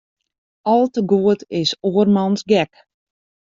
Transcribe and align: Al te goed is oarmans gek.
Al 0.71 0.83
te 0.93 1.01
goed 1.11 1.41
is 1.59 1.71
oarmans 1.91 2.41
gek. 2.49 2.71